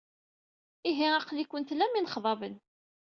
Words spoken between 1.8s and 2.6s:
inexḍaben.